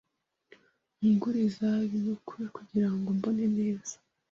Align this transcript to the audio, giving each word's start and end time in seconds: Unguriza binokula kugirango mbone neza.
Unguriza 1.03 1.67
binokula 1.89 2.47
kugirango 2.57 3.07
mbone 3.17 3.45
neza. 3.57 3.95